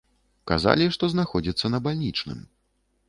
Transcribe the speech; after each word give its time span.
Казалі, 0.51 0.87
што 0.95 1.09
знаходзіцца 1.13 1.73
на 1.75 1.83
бальнічным. 1.89 2.45